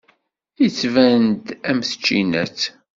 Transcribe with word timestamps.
Yettban-d 0.61 1.45
am 1.69 1.79
tčinat. 1.81 2.59